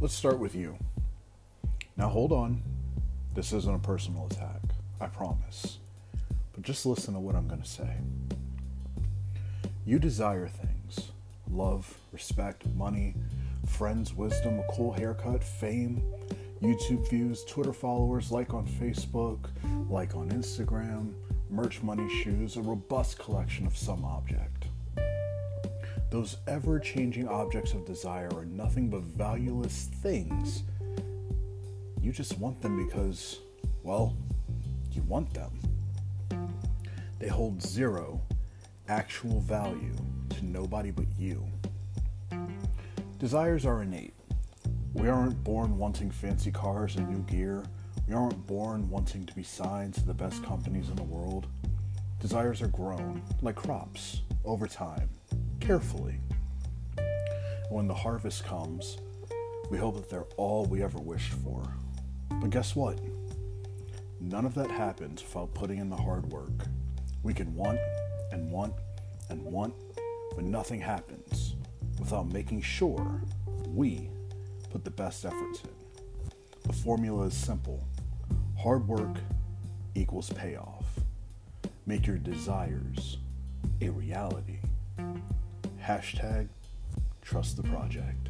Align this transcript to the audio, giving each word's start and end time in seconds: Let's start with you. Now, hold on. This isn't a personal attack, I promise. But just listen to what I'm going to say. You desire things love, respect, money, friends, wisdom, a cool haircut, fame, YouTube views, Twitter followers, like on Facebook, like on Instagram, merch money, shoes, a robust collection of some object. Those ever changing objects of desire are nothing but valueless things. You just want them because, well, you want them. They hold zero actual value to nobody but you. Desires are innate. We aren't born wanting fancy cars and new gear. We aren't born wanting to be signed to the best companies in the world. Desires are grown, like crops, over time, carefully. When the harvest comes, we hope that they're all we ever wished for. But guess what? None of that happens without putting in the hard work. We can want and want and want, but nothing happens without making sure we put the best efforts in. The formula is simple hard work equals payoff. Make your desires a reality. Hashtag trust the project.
Let's 0.00 0.14
start 0.14 0.38
with 0.38 0.54
you. 0.54 0.78
Now, 1.96 2.08
hold 2.08 2.30
on. 2.30 2.62
This 3.34 3.52
isn't 3.52 3.74
a 3.74 3.80
personal 3.80 4.26
attack, 4.26 4.60
I 5.00 5.06
promise. 5.06 5.78
But 6.52 6.62
just 6.62 6.86
listen 6.86 7.14
to 7.14 7.20
what 7.20 7.34
I'm 7.34 7.48
going 7.48 7.62
to 7.62 7.68
say. 7.68 7.96
You 9.84 9.98
desire 9.98 10.46
things 10.46 11.10
love, 11.50 11.98
respect, 12.12 12.64
money, 12.76 13.16
friends, 13.66 14.14
wisdom, 14.14 14.60
a 14.60 14.72
cool 14.72 14.92
haircut, 14.92 15.42
fame, 15.42 16.00
YouTube 16.62 17.10
views, 17.10 17.42
Twitter 17.44 17.72
followers, 17.72 18.30
like 18.30 18.54
on 18.54 18.68
Facebook, 18.68 19.48
like 19.90 20.14
on 20.14 20.28
Instagram, 20.30 21.12
merch 21.50 21.82
money, 21.82 22.08
shoes, 22.22 22.56
a 22.56 22.62
robust 22.62 23.18
collection 23.18 23.66
of 23.66 23.76
some 23.76 24.04
object. 24.04 24.66
Those 26.10 26.38
ever 26.46 26.78
changing 26.78 27.28
objects 27.28 27.72
of 27.72 27.84
desire 27.84 28.30
are 28.34 28.46
nothing 28.46 28.88
but 28.88 29.02
valueless 29.02 29.90
things. 30.00 30.62
You 32.00 32.12
just 32.12 32.38
want 32.38 32.62
them 32.62 32.82
because, 32.86 33.40
well, 33.82 34.16
you 34.92 35.02
want 35.02 35.34
them. 35.34 35.60
They 37.18 37.28
hold 37.28 37.60
zero 37.62 38.22
actual 38.88 39.40
value 39.40 39.94
to 40.30 40.44
nobody 40.46 40.90
but 40.90 41.06
you. 41.18 41.46
Desires 43.18 43.66
are 43.66 43.82
innate. 43.82 44.14
We 44.94 45.08
aren't 45.08 45.44
born 45.44 45.76
wanting 45.76 46.10
fancy 46.10 46.50
cars 46.50 46.96
and 46.96 47.08
new 47.10 47.22
gear. 47.24 47.64
We 48.06 48.14
aren't 48.14 48.46
born 48.46 48.88
wanting 48.88 49.26
to 49.26 49.34
be 49.34 49.42
signed 49.42 49.92
to 49.94 50.06
the 50.06 50.14
best 50.14 50.42
companies 50.42 50.88
in 50.88 50.96
the 50.96 51.02
world. 51.02 51.48
Desires 52.20 52.62
are 52.62 52.68
grown, 52.68 53.22
like 53.42 53.56
crops, 53.56 54.22
over 54.44 54.66
time, 54.66 55.10
carefully. 55.68 56.14
When 57.68 57.88
the 57.88 57.94
harvest 57.94 58.42
comes, 58.42 58.96
we 59.68 59.76
hope 59.76 59.96
that 59.96 60.08
they're 60.08 60.24
all 60.38 60.64
we 60.64 60.82
ever 60.82 60.98
wished 60.98 61.34
for. 61.44 61.62
But 62.40 62.48
guess 62.48 62.74
what? 62.74 62.98
None 64.18 64.46
of 64.46 64.54
that 64.54 64.70
happens 64.70 65.22
without 65.22 65.52
putting 65.52 65.76
in 65.76 65.90
the 65.90 65.96
hard 65.96 66.24
work. 66.32 66.64
We 67.22 67.34
can 67.34 67.54
want 67.54 67.78
and 68.32 68.50
want 68.50 68.72
and 69.28 69.42
want, 69.42 69.74
but 70.34 70.44
nothing 70.44 70.80
happens 70.80 71.56
without 71.98 72.32
making 72.32 72.62
sure 72.62 73.20
we 73.66 74.08
put 74.70 74.84
the 74.84 74.90
best 74.90 75.26
efforts 75.26 75.64
in. 75.64 76.30
The 76.62 76.72
formula 76.72 77.26
is 77.26 77.34
simple 77.34 77.86
hard 78.56 78.88
work 78.88 79.18
equals 79.94 80.32
payoff. 80.32 80.86
Make 81.84 82.06
your 82.06 82.16
desires 82.16 83.18
a 83.82 83.90
reality. 83.90 84.60
Hashtag 85.88 86.48
trust 87.22 87.56
the 87.56 87.62
project. 87.62 88.28